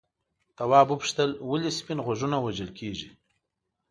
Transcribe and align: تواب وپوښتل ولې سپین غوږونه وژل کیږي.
تواب 0.57 0.87
وپوښتل 0.89 1.29
ولې 1.49 1.71
سپین 1.79 1.99
غوږونه 2.05 2.37
وژل 2.39 2.69
کیږي. 2.79 3.09